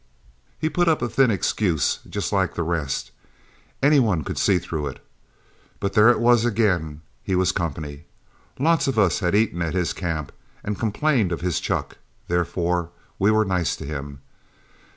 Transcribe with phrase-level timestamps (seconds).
[0.57, 3.11] He put up a thin excuse just like the rest.
[3.83, 5.05] Any one could see through it.
[5.79, 8.05] But there it was again he was company.
[8.57, 10.31] Lots of us had eaten at his camp
[10.63, 14.21] and complained of his chuck; therefore, we were nice to him.